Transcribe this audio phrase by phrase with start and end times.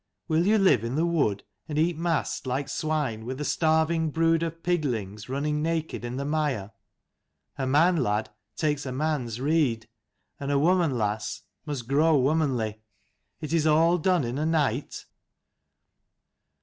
[0.27, 4.41] Will you live in the wood, and eat mast like swine, with a starving brood
[4.41, 6.71] of piglings running naked in the mire?
[7.59, 9.87] A man, lad, takes a man's rede:
[10.39, 12.81] and a woman, lass, must grow womanly.
[13.41, 15.05] Is it all done in a night?"